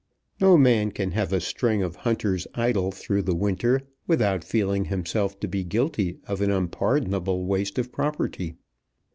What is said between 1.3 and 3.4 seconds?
a string of hunters idle through the